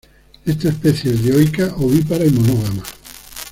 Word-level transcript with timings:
Esta 0.47 0.69
especie 0.69 1.11
es 1.11 1.21
dioica, 1.23 1.75
ovípara 1.77 2.25
y 2.25 2.31
monógama. 2.31 2.81